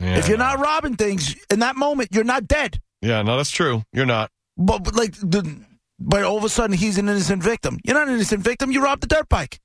Yeah, 0.00 0.18
if 0.18 0.28
you're 0.28 0.38
no. 0.38 0.44
not 0.44 0.60
robbing 0.60 0.96
things 0.96 1.34
in 1.50 1.60
that 1.60 1.74
moment, 1.74 2.10
you're 2.12 2.22
not 2.24 2.46
dead. 2.46 2.80
Yeah, 3.02 3.22
no, 3.22 3.36
that's 3.36 3.50
true. 3.50 3.82
You're 3.92 4.06
not. 4.06 4.30
But, 4.56 4.84
but 4.84 4.94
like, 4.94 5.14
the, 5.16 5.58
but 5.98 6.24
all 6.24 6.36
of 6.38 6.44
a 6.44 6.48
sudden 6.48 6.76
he's 6.76 6.98
an 6.98 7.08
innocent 7.08 7.42
victim. 7.42 7.78
You're 7.84 7.94
not 7.96 8.08
an 8.08 8.14
innocent 8.14 8.42
victim. 8.42 8.70
You 8.70 8.82
robbed 8.82 9.02
the 9.02 9.06
dirt 9.06 9.28
bike. 9.28 9.60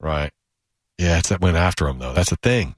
Right. 0.00 0.30
Yeah, 0.98 1.18
it's 1.18 1.28
that 1.28 1.40
went 1.40 1.56
after 1.56 1.86
him, 1.88 1.98
though. 1.98 2.12
That's 2.12 2.30
the 2.30 2.36
thing. 2.42 2.74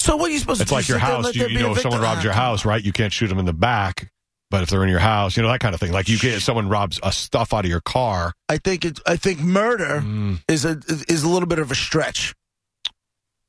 So 0.00 0.16
what 0.16 0.28
are 0.30 0.32
you 0.32 0.38
supposed 0.38 0.60
It's 0.60 0.70
to 0.70 0.74
do? 0.74 0.78
It's 0.78 0.88
like 0.88 0.88
your 0.88 0.98
Sit 1.00 1.06
there 1.06 1.16
and 1.16 1.24
house. 1.24 1.34
You, 1.36 1.46
you 1.48 1.58
know, 1.60 1.72
if 1.72 1.80
someone 1.80 2.00
robs 2.00 2.24
your 2.24 2.32
house, 2.32 2.64
right? 2.64 2.82
You 2.84 2.92
can't 2.92 3.12
shoot 3.12 3.28
them 3.28 3.38
in 3.38 3.44
the 3.46 3.52
back. 3.52 4.10
But 4.50 4.62
if 4.62 4.68
they're 4.70 4.84
in 4.84 4.90
your 4.90 5.00
house, 5.00 5.36
you 5.36 5.42
know, 5.42 5.48
that 5.48 5.58
kind 5.60 5.74
of 5.74 5.80
thing. 5.80 5.90
Like 5.90 6.08
you 6.08 6.18
get, 6.18 6.34
if 6.34 6.42
someone 6.42 6.68
robs 6.68 7.00
a 7.02 7.10
stuff 7.10 7.52
out 7.52 7.64
of 7.64 7.70
your 7.70 7.80
car. 7.80 8.34
I 8.48 8.58
think 8.58 8.84
it. 8.84 9.00
I 9.06 9.16
think 9.16 9.40
murder 9.40 10.00
Mm. 10.04 10.42
is 10.46 10.64
a 10.64 10.80
is 11.08 11.24
a 11.24 11.28
little 11.28 11.48
bit 11.48 11.58
of 11.58 11.70
a 11.72 11.74
stretch. 11.74 12.34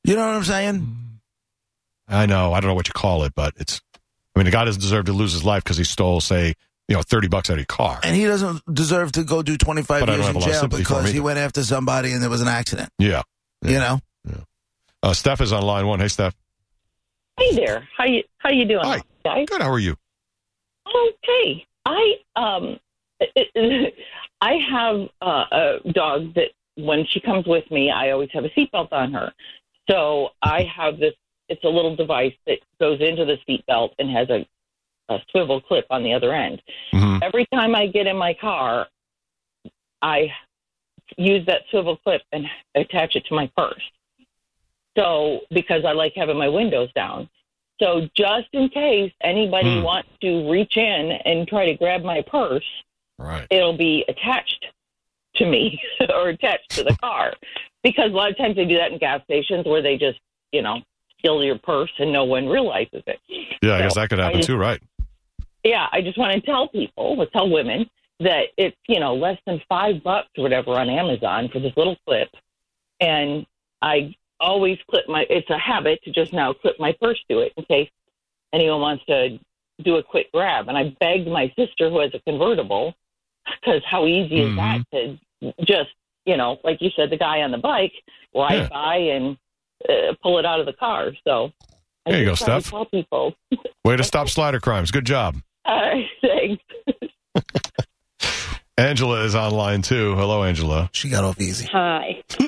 You 0.04 0.16
know 0.16 0.26
what 0.26 0.36
I'm 0.36 0.44
saying? 0.44 0.98
I 2.08 2.26
know. 2.26 2.54
I 2.54 2.60
don't 2.60 2.70
know 2.70 2.76
what 2.76 2.88
you 2.88 2.94
call 2.94 3.24
it, 3.24 3.34
but 3.36 3.54
it's. 3.58 3.82
I 4.36 4.40
mean, 4.40 4.46
the 4.46 4.52
guy 4.52 4.66
doesn't 4.66 4.82
deserve 4.82 5.06
to 5.06 5.14
lose 5.14 5.34
his 5.34 5.44
life 5.44 5.64
because 5.64 5.78
he 5.78 5.84
stole, 5.84 6.22
say, 6.22 6.56
you 6.88 6.96
know, 6.96 7.02
thirty 7.02 7.28
bucks 7.28 7.50
out 7.50 7.54
of 7.54 7.60
your 7.60 7.66
car. 7.66 8.00
And 8.04 8.16
he 8.16 8.26
doesn't 8.26 8.62
deserve 8.74 9.12
to 9.14 9.24
go 9.24 9.42
do 9.42 9.58
25 9.58 10.06
But 10.06 10.10
years 10.10 10.20
in 10.20 10.24
a 10.24 10.26
lot 10.26 10.36
of 10.36 10.44
jail 10.44 10.62
sympathy 10.62 10.84
for 10.84 10.94
him 10.96 11.00
because 11.00 11.14
he 11.14 11.20
went 11.20 11.40
after 11.40 11.64
somebody 11.64 12.12
and 12.12 12.22
there 12.22 12.30
was 12.30 12.42
an 12.42 12.48
accident. 12.48 12.90
Yeah. 13.00 13.24
You 13.62 13.80
know. 13.80 14.00
Uh, 15.02 15.14
Steph 15.14 15.42
is 15.42 15.54
on 15.54 15.62
line 15.62 15.86
one. 15.86 16.00
Hey, 16.00 16.08
Steph. 16.08 16.36
Hey 17.38 17.54
there. 17.56 17.88
How 17.96 18.06
you 18.06 18.24
how 18.38 18.50
you 18.50 18.66
doing, 18.66 18.86
Hi. 18.86 19.02
guys? 19.24 19.46
Good. 19.48 19.62
How 19.62 19.70
are 19.72 19.80
you? 19.80 19.96
Okay. 20.88 21.66
I 21.86 22.14
um 22.36 22.80
I 24.42 24.54
have 24.72 25.08
uh, 25.22 25.46
a 25.52 25.92
dog 25.92 26.34
that 26.36 26.50
when 26.76 27.06
she 27.10 27.20
comes 27.20 27.46
with 27.46 27.70
me, 27.72 27.92
I 27.92 28.12
always 28.12 28.30
have 28.34 28.46
a 28.46 28.50
seatbelt 28.50 28.92
on 28.92 29.14
her. 29.14 29.32
So 29.90 30.30
I 30.42 30.64
have 30.64 31.00
this. 31.00 31.14
It's 31.48 31.64
a 31.64 31.70
little 31.70 31.96
device 31.96 32.34
that 32.48 32.58
goes 32.80 33.00
into 33.02 33.26
the 33.26 33.38
seatbelt 33.48 33.92
and 34.00 34.10
has 34.10 34.30
a, 34.30 34.48
a 35.10 35.20
swivel 35.30 35.62
clip 35.62 35.86
on 35.90 36.04
the 36.04 36.14
other 36.14 36.34
end. 36.34 36.62
Mhm. 36.94 37.22
Every 37.24 37.46
time 37.54 37.76
I 37.76 37.88
get 37.88 38.08
in 38.08 38.18
my 38.18 38.34
car, 38.34 38.88
I 40.02 40.34
use 41.18 41.46
that 41.46 41.64
swivel 41.70 41.98
clip 41.98 42.24
and 42.32 42.50
attach 42.74 43.16
it 43.16 43.26
to 43.28 43.34
my 43.36 43.48
purse. 43.56 43.82
So 44.98 45.42
because 45.52 45.84
I 45.86 45.92
like 45.92 46.14
having 46.16 46.38
my 46.38 46.50
windows 46.50 46.92
down. 46.94 47.30
So 47.82 48.08
just 48.16 48.48
in 48.54 48.70
case 48.70 49.12
anybody 49.22 49.78
Hmm. 49.80 49.84
wants 49.84 50.10
to 50.22 50.50
reach 50.50 50.78
in 50.78 51.12
and 51.12 51.48
try 51.48 51.66
to 51.66 51.74
grab 51.76 52.04
my 52.04 52.22
purse, 52.22 52.66
Right. 53.20 53.46
it'll 53.50 53.78
be 53.78 54.06
attached 54.08 54.66
to 55.36 55.46
me 55.46 55.82
or 56.10 56.30
attached 56.30 56.70
to 56.72 56.84
the 56.84 56.96
car. 57.02 57.34
Because 57.84 58.12
a 58.12 58.16
lot 58.16 58.32
of 58.32 58.38
times 58.38 58.56
they 58.56 58.66
do 58.66 58.78
that 58.78 58.92
in 58.92 58.98
gas 58.98 59.22
stations 59.26 59.66
where 59.66 59.82
they 59.82 59.98
just, 59.98 60.20
you 60.52 60.62
know, 60.62 60.82
steal 61.20 61.44
your 61.44 61.58
purse 61.58 61.92
and 62.00 62.12
no 62.12 62.24
one 62.24 62.48
realizes 62.48 63.04
it. 63.06 63.20
Yeah, 63.62 63.76
I 63.76 63.82
guess 63.82 63.96
that 63.96 64.10
could 64.10 64.20
happen 64.20 64.38
just- 64.40 64.48
too, 64.48 64.58
right? 64.58 64.82
Yeah, 65.66 65.88
I 65.92 66.02
just 66.02 66.18
want 66.18 66.32
to 66.34 66.42
tell 66.42 66.68
people, 66.68 67.16
or 67.20 67.26
tell 67.26 67.50
women 67.50 67.90
that 68.20 68.44
it's, 68.56 68.78
you 68.88 69.00
know, 69.00 69.16
less 69.16 69.40
than 69.48 69.60
five 69.68 70.04
bucks 70.04 70.30
or 70.38 70.44
whatever 70.44 70.72
on 70.72 70.90
Amazon 70.90 71.50
for 71.52 71.60
this 71.60 71.74
little 71.76 71.98
clip. 72.06 72.30
And 73.02 73.46
I 73.82 74.16
always 74.40 74.78
clip 74.90 75.06
my, 75.10 75.26
it's 75.30 75.50
a 75.50 75.58
habit 75.58 76.02
to 76.04 76.12
just 76.12 76.32
now 76.34 76.54
clip 76.54 76.80
my 76.80 76.94
purse 77.02 77.20
to 77.32 77.40
it 77.40 77.52
in 77.58 77.66
case 77.66 77.90
anyone 78.54 78.80
wants 78.80 79.06
to 79.06 79.40
do 79.84 79.96
a 79.96 80.04
quick 80.04 80.32
grab. 80.32 80.70
And 80.70 80.78
I 80.78 80.96
begged 81.00 81.28
my 81.28 81.52
sister 81.58 81.90
who 81.90 82.00
has 82.00 82.12
a 82.14 82.20
convertible, 82.20 82.94
because 83.60 83.82
how 83.90 84.06
easy 84.06 84.42
is 84.44 84.56
that 84.56 84.84
to 84.94 85.18
just, 85.62 85.90
you 86.26 86.38
know, 86.38 86.58
like 86.64 86.82
you 86.82 86.92
said, 86.96 87.10
the 87.10 87.18
guy 87.18 87.42
on 87.42 87.52
the 87.52 87.58
bike 87.58 87.94
ride 88.36 88.54
Yeah. 88.54 88.68
by 88.70 88.96
and 88.98 89.38
uh, 89.90 90.14
pull 90.22 90.38
it 90.38 90.46
out 90.46 90.60
of 90.60 90.68
the 90.68 90.74
car. 90.74 91.12
So 91.28 91.52
I 92.06 92.12
There 92.12 92.20
you 92.22 92.26
go, 92.28 92.36
Steph. 92.36 92.72
Way 92.72 93.98
to 93.98 94.04
stop 94.04 94.30
slider 94.38 94.60
crimes. 94.60 94.92
Good 94.92 95.06
job. 95.06 95.38
All 95.68 95.82
right, 95.82 96.06
thanks. 96.22 96.64
Angela 98.78 99.24
is 99.24 99.36
online 99.36 99.82
too. 99.82 100.16
Hello, 100.16 100.44
Angela. 100.44 100.90
She 100.92 101.10
got 101.10 101.24
off 101.24 101.40
easy. 101.40 101.66
Hi. 101.72 102.24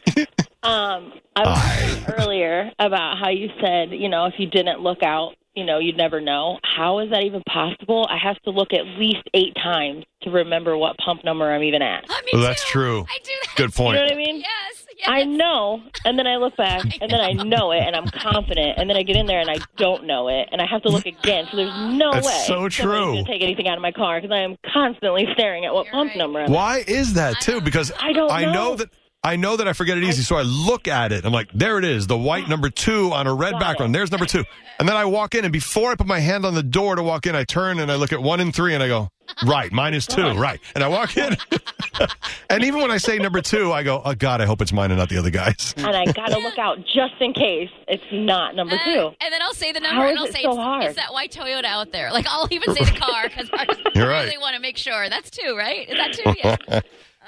um, 0.63 1.13
I 1.35 1.43
was 1.43 1.57
talking 2.03 2.13
earlier 2.19 2.71
about 2.79 3.17
how 3.17 3.29
you 3.29 3.49
said, 3.61 3.91
you 3.91 4.09
know, 4.09 4.25
if 4.25 4.33
you 4.37 4.47
didn't 4.47 4.81
look 4.81 5.03
out, 5.03 5.35
you 5.55 5.63
know, 5.65 5.79
you'd 5.79 5.97
never 5.97 6.19
know. 6.19 6.59
How 6.63 6.99
is 6.99 7.09
that 7.11 7.23
even 7.23 7.41
possible? 7.43 8.05
I 8.09 8.17
have 8.21 8.39
to 8.41 8.51
look 8.51 8.73
at 8.73 8.85
least 8.99 9.23
eight 9.33 9.55
times 9.55 10.05
to 10.23 10.29
remember 10.29 10.77
what 10.77 10.97
pump 10.97 11.23
number 11.23 11.51
I'm 11.51 11.63
even 11.63 11.81
at. 11.81 12.07
Me 12.07 12.15
Well, 12.33 12.41
that's 12.41 12.63
too. 12.65 12.71
true. 12.71 13.05
I 13.09 13.17
do 13.23 13.31
that. 13.43 13.53
Good 13.55 13.73
point. 13.73 13.95
You 13.97 14.01
know 14.01 14.03
what 14.05 14.13
I 14.13 14.17
mean? 14.17 14.39
Yes. 14.41 14.76
Yes. 14.97 15.07
I 15.11 15.23
know, 15.25 15.81
and 16.05 16.17
then 16.17 16.25
I 16.27 16.37
look 16.37 16.55
back, 16.57 16.83
and 17.01 17.11
then 17.11 17.21
I 17.21 17.31
know 17.33 17.71
it, 17.71 17.79
and 17.79 17.95
I'm 17.95 18.07
confident, 18.07 18.77
and 18.77 18.89
then 18.89 18.97
I 18.97 19.03
get 19.03 19.15
in 19.15 19.25
there 19.25 19.39
and 19.39 19.49
I 19.49 19.57
don't 19.77 20.05
know 20.05 20.27
it, 20.27 20.49
and 20.51 20.61
I 20.61 20.65
have 20.65 20.81
to 20.83 20.89
look 20.89 21.05
again. 21.05 21.45
So 21.51 21.57
there's 21.57 21.73
no 21.93 22.11
That's 22.11 22.25
way 22.27 22.33
so 22.47 22.53
somebody's 22.69 22.75
true. 22.77 23.05
gonna 23.13 23.23
take 23.25 23.41
anything 23.41 23.67
out 23.67 23.77
of 23.77 23.81
my 23.81 23.91
car 23.91 24.19
because 24.19 24.33
I 24.33 24.41
am 24.41 24.57
constantly 24.73 25.27
staring 25.33 25.65
at 25.65 25.73
what 25.73 25.85
You're 25.85 25.93
pump 25.93 26.09
right. 26.09 26.17
number 26.17 26.39
I'm 26.39 26.45
at. 26.45 26.51
Why 26.51 26.83
is 26.87 27.13
that 27.13 27.39
too? 27.41 27.61
Because 27.61 27.91
I 27.99 28.13
don't 28.13 28.31
I 28.31 28.45
know 28.45 28.51
know. 28.53 28.75
that 28.75 28.89
I 29.23 29.35
know 29.35 29.57
that 29.57 29.67
I 29.67 29.73
forget 29.73 29.97
it 29.97 30.03
easy, 30.03 30.21
so 30.21 30.37
I 30.37 30.43
look 30.43 30.87
at 30.87 31.11
it. 31.11 31.25
I'm 31.25 31.33
like, 31.33 31.49
there 31.53 31.77
it 31.79 31.85
is, 31.85 32.07
the 32.07 32.17
white 32.17 32.47
number 32.49 32.69
two 32.69 33.11
on 33.13 33.27
a 33.27 33.33
red 33.33 33.51
Got 33.53 33.61
background. 33.61 33.93
it. 33.93 33.97
There's 33.97 34.11
number 34.11 34.25
two, 34.25 34.43
and 34.79 34.87
then 34.87 34.95
I 34.95 35.05
walk 35.05 35.35
in, 35.35 35.43
and 35.43 35.51
before 35.51 35.91
I 35.91 35.95
put 35.95 36.07
my 36.07 36.19
hand 36.19 36.45
on 36.45 36.53
the 36.53 36.63
door 36.63 36.95
to 36.95 37.03
walk 37.03 37.25
in, 37.25 37.35
I 37.35 37.43
turn 37.43 37.79
and 37.79 37.91
I 37.91 37.95
look 37.95 38.13
at 38.13 38.21
one 38.21 38.39
and 38.39 38.55
three, 38.55 38.73
and 38.73 38.81
I 38.81 38.87
go, 38.87 39.09
right, 39.45 39.71
mine 39.71 39.93
is 39.93 40.05
two, 40.07 40.31
right, 40.33 40.59
and 40.75 40.83
I 40.83 40.87
walk 40.87 41.17
in, 41.17 41.35
and 42.49 42.63
even 42.63 42.79
when 42.79 42.91
I 42.91 42.97
say 42.97 43.17
number 43.17 43.41
two, 43.41 43.73
I 43.73 43.83
go, 43.83 44.01
oh 44.05 44.13
God, 44.15 44.39
I 44.39 44.45
hope 44.45 44.61
it's 44.61 44.71
mine 44.71 44.91
and 44.91 44.99
not 44.99 45.09
the 45.09 45.17
other 45.17 45.31
guys. 45.31 45.73
and 45.77 45.87
I 45.87 46.05
gotta 46.05 46.37
look 46.39 46.57
out 46.57 46.77
just 46.85 47.15
in 47.19 47.33
case 47.33 47.69
it's 47.87 48.03
not 48.11 48.55
number 48.55 48.75
Uh, 48.75 48.83
two. 48.85 49.11
and 49.19 49.33
then 49.33 49.41
I'll 49.41 49.53
say 49.53 49.71
the 49.73 49.79
number, 49.81 50.03
How 50.03 50.07
and 50.09 50.19
I'll 50.19 50.25
it 50.25 50.33
say 50.33 50.43
so 50.43 50.49
it's, 50.51 50.57
hard? 50.57 50.83
it's 50.85 50.95
that 50.95 51.11
white 51.11 51.31
Toyota 51.33 51.65
out 51.65 51.91
there. 51.91 52.11
Like 52.11 52.27
I'll 52.29 52.47
even 52.51 52.73
say 52.75 52.85
the 52.85 52.97
car 52.97 53.23
because 53.23 53.49
I 53.51 53.65
You're 53.95 54.07
really 54.07 54.27
right. 54.27 54.39
want 54.39 54.55
to 54.55 54.61
make 54.61 54.77
sure. 54.77 55.09
That's 55.09 55.29
two, 55.31 55.55
right? 55.57 55.89
Is 55.89 55.97
that 55.97 56.13
two? 56.13 56.33
Yeah. 56.69 56.81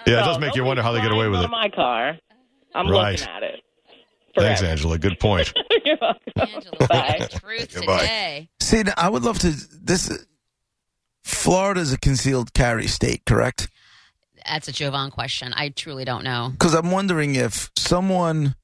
Yeah, 0.07 0.21
it 0.21 0.25
does 0.25 0.39
make 0.39 0.55
you 0.55 0.63
wonder 0.63 0.81
how 0.83 0.91
they 0.91 1.01
get 1.01 1.11
away 1.11 1.27
with 1.27 1.39
it. 1.41 1.45
of 1.45 1.51
my 1.51 1.69
car. 1.69 2.17
I'm 2.73 2.87
Right. 2.87 3.19
looking 3.19 3.27
at 3.35 3.43
it 3.43 3.61
Thanks. 4.37 4.61
Angela. 4.61 4.97
Good 4.97 5.19
point. 5.19 5.51
You're 5.85 5.97
welcome. 5.99 6.21
Angela, 6.37 6.87
Bye. 6.87 7.27
truth 7.31 7.73
Goodbye. 7.75 7.99
today. 8.01 8.49
See, 8.61 8.83
I 8.95 9.09
would 9.09 9.23
love 9.23 9.39
to. 9.39 9.49
This 9.81 10.25
Florida 11.23 11.81
is 11.81 11.91
a 11.91 11.97
concealed 11.97 12.53
carry 12.53 12.87
state, 12.87 13.23
correct? 13.25 13.69
That's 14.45 14.67
a 14.67 14.71
Jovan 14.71 15.11
question. 15.11 15.53
I 15.55 15.69
truly 15.69 16.05
don't 16.05 16.23
know. 16.23 16.49
Because 16.51 16.73
I'm 16.73 16.91
wondering 16.91 17.35
if 17.35 17.69
someone, 17.75 18.55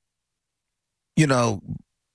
you 1.18 1.27
know, 1.27 1.62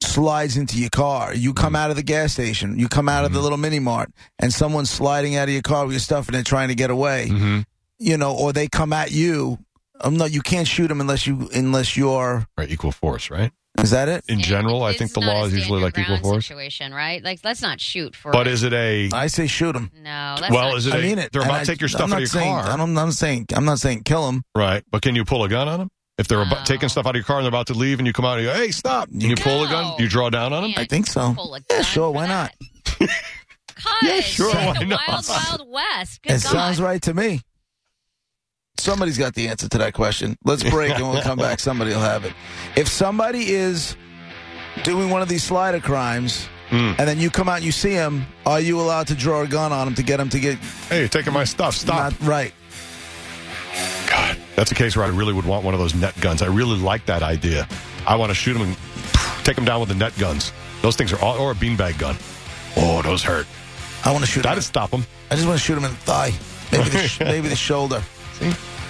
slides 0.03 0.57
into 0.57 0.79
your 0.79 0.89
car. 0.91 1.35
You 1.35 1.53
come 1.53 1.77
out 1.77 1.91
of 1.91 1.97
the 1.97 2.03
gas 2.03 2.33
station. 2.33 2.79
You 2.79 2.89
come 2.89 3.09
out 3.09 3.25
of 3.27 3.33
the 3.33 3.41
little 3.41 3.59
mini 3.59 3.79
mart, 3.81 4.11
and 4.39 4.53
someone's 4.55 4.91
sliding 4.91 5.37
out 5.37 5.49
of 5.49 5.53
your 5.53 5.63
car 5.63 5.85
with 5.85 5.93
your 5.93 6.01
stuff, 6.01 6.27
and 6.29 6.35
they're 6.35 6.43
trying 6.43 6.69
to 6.69 6.75
get 6.75 6.91
away. 6.91 7.29
hmm 7.29 7.61
You 8.01 8.17
know, 8.17 8.35
or 8.35 8.53
they 8.53 8.67
come 8.67 8.93
at 8.93 9.13
you. 9.13 9.59
Um, 10.01 10.17
no, 10.17 10.25
you 10.25 10.41
can't 10.41 10.67
shoot 10.67 10.89
them 10.89 11.01
unless 11.01 11.27
you 11.27 11.49
unless 11.55 11.97
you're. 11.97 12.47
Right, 12.57 12.71
equal 12.71 12.93
force, 12.93 13.31
right? 13.31 13.53
Is 13.83 13.91
that 13.91 14.09
it? 14.09 14.25
In 14.29 14.37
And 14.37 14.43
general, 14.45 14.83
I 14.83 14.95
think 14.95 15.13
the 15.13 15.21
law 15.21 15.45
is 15.45 15.55
usually 15.55 15.81
like 15.83 15.97
equal 15.99 16.19
force. 16.19 16.47
situation, 16.47 16.93
right? 16.93 17.23
Like, 17.23 17.41
let's 17.45 17.63
not 17.63 17.81
shoot 17.81 18.17
for. 18.17 18.33
But 18.33 18.47
is 18.49 18.63
it 18.63 18.73
a? 18.73 19.11
I 19.13 19.27
say 19.29 19.47
shoot 19.47 19.73
them. 19.73 19.91
no? 19.95 20.37
That's 20.41 20.51
Well, 20.51 20.69
not 20.71 20.77
is 20.79 20.87
it? 20.87 20.95
I 20.95 20.99
a- 20.99 21.03
mean 21.03 21.19
it. 21.19 21.31
They're 21.33 21.43
about 21.43 21.55
I- 21.61 21.61
to 21.61 21.67
take 21.67 21.81
your 21.81 21.87
I'm 21.89 21.91
stuff 21.91 22.11
out 22.11 22.15
of 22.15 22.21
your 22.21 22.27
saying, 22.29 22.51
car, 22.53 22.65
I 22.69 22.77
don't, 22.77 22.97
I'm 22.99 23.13
saying 23.13 23.47
I'm 23.55 23.65
not 23.67 23.79
saying 23.79 24.03
kill 24.05 24.27
them. 24.27 24.43
right? 24.57 24.83
But 24.91 25.03
can 25.03 25.15
you 25.15 25.25
pull 25.25 25.45
a 25.45 25.49
gun 25.49 25.69
on 25.69 25.79
them? 25.79 25.89
If 26.19 26.29
they're 26.29 26.43
about, 26.43 26.59
No. 26.61 26.65
taking 26.65 26.89
stuff 26.91 27.07
out 27.07 27.11
of 27.11 27.17
your 27.17 27.25
car 27.25 27.37
and 27.39 27.45
they're 27.45 27.51
about 27.51 27.69
to 27.69 27.75
leave, 27.75 27.99
and 27.99 28.07
you 28.07 28.13
come 28.13 28.25
out 28.27 28.39
and 28.39 28.47
you 28.47 28.53
go, 28.53 28.55
"Hey, 28.59 28.71
stop!" 28.73 29.09
and 29.09 29.23
you 29.23 29.37
pull 29.37 29.65
a 29.65 29.69
gun, 29.69 29.95
you 29.99 30.09
draw 30.09 30.29
down 30.29 30.53
on 30.53 30.63
them. 30.65 30.75
I 30.77 30.85
think 30.85 31.07
so. 31.07 31.33
pull 31.35 31.55
a 31.55 31.61
Yeah, 31.71 31.77
gun 31.77 31.85
sure. 31.85 32.11
Why 32.11 32.27
not? 32.27 32.53
that. 32.99 33.09
Cause 33.77 33.95
Yeah, 34.03 34.21
sure, 34.21 34.53
why 34.55 34.79
the 34.79 34.85
not? 34.87 35.01
Wild, 35.09 35.25
wild 35.29 35.69
west. 35.71 36.23
Good 36.23 36.33
It 36.33 36.43
God. 36.43 36.51
sounds 36.53 36.81
right 36.81 37.01
to 37.03 37.15
me. 37.15 37.41
Somebody's 38.81 39.19
got 39.19 39.35
the 39.35 39.49
answer 39.49 39.69
to 39.69 39.79
that 39.79 39.93
question. 39.95 40.37
Let's 40.45 40.63
break 40.69 40.93
and 40.95 41.09
we'll 41.09 41.23
come 41.23 41.39
back. 41.39 41.59
Somebody 41.69 41.91
will 41.93 42.01
have 42.01 42.25
it. 42.25 42.33
If 42.77 42.89
somebody 42.89 43.51
is 43.53 43.97
doing 44.85 45.11
one 45.11 45.23
of 45.23 45.29
these 45.29 45.43
slider 45.45 45.81
crimes 45.81 46.49
Mm. 46.71 46.95
and 47.01 47.09
then 47.09 47.19
you 47.19 47.31
come 47.31 47.49
out 47.49 47.57
and 47.57 47.65
you 47.65 47.73
see 47.73 47.91
him, 47.91 48.25
are 48.47 48.61
you 48.61 48.81
allowed 48.81 49.09
to 49.09 49.17
draw 49.17 49.41
a 49.43 49.47
gun 49.49 49.73
on 49.73 49.89
him 49.89 49.95
to 49.97 50.05
get 50.05 50.21
him 50.21 50.29
to 50.29 50.39
get 50.39 50.57
Hey, 50.89 51.01
you're 51.01 51.09
taking 51.09 51.33
my 51.33 51.43
stuff. 51.43 51.75
Stop. 51.75 52.13
not 52.21 52.29
right? 52.29 52.53
God, 54.09 54.39
that's 54.55 54.71
a 54.71 54.75
case 54.77 54.97
where 54.97 55.05
I 55.05 55.09
really 55.09 55.33
would 55.33 55.45
want 55.47 55.65
one 55.65 55.75
of 55.75 55.81
those 55.81 55.97
net 55.97 56.15
guns. 56.21 56.43
I 56.43 56.47
really 56.47 56.79
like 56.79 57.07
that 57.07 57.25
idea. 57.25 57.67
I 58.07 58.15
want 58.15 58.31
to 58.31 58.35
shoot 58.37 58.57
him 58.57 58.63
and 58.69 58.77
take 59.45 59.59
him 59.59 59.65
down 59.65 59.81
with 59.81 59.89
the 59.89 59.97
net 59.97 60.17
guns. 60.17 60.53
Those 60.81 60.95
things 60.95 61.13
are 61.13 61.19
all, 61.21 61.37
or 61.39 61.51
a 61.51 61.55
beanbag 61.57 61.99
gun. 61.99 62.15
Oh, 62.77 63.03
those 63.03 63.23
hurt. 63.25 63.49
I 64.05 64.13
want 64.13 64.25
to 64.25 64.31
shoot 64.31 64.45
him. 64.45 64.51
That'd 64.51 64.63
stop 64.63 64.91
him. 64.91 65.05
I 65.31 65.35
just 65.35 65.49
want 65.49 65.59
to 65.59 65.65
shoot 65.65 65.77
him 65.77 65.85
in 65.85 65.91
the 65.91 65.97
thigh, 65.97 66.31
maybe 66.71 66.89
the, 66.89 67.09
sh- 67.09 67.19
maybe 67.35 67.49
the 67.49 67.57
shoulder. 67.57 68.01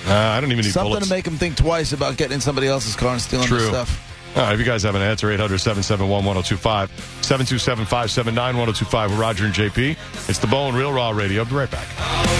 Uh, 0.07 0.13
I 0.15 0.41
don't 0.41 0.51
even 0.53 0.65
need 0.65 0.73
Something 0.73 0.91
bullets. 0.93 1.09
to 1.09 1.15
make 1.15 1.25
them 1.25 1.37
think 1.37 1.57
twice 1.57 1.93
about 1.93 2.17
getting 2.17 2.35
in 2.35 2.41
somebody 2.41 2.67
else's 2.69 2.97
car 2.97 3.13
and 3.13 3.21
stealing 3.21 3.47
True. 3.47 3.61
stuff. 3.69 4.07
All 4.37 4.43
right, 4.45 4.53
if 4.55 4.61
you 4.61 4.65
guys 4.65 4.85
have 4.85 4.95
an 4.95 5.03
answer, 5.03 5.31
800 5.31 5.59
771 5.59 6.25
1025, 6.25 6.89
727 7.23 7.85
579 7.85 8.57
1025 8.57 9.11
with 9.11 9.19
Roger 9.19 9.45
and 9.47 9.55
JP. 9.55 9.97
It's 10.29 10.39
the 10.39 10.47
Bone 10.47 10.75
Real 10.75 10.93
Raw 10.93 11.11
Radio. 11.11 11.43
I'll 11.43 11.49
be 11.49 11.55
right 11.57 11.71
back. 11.71 11.87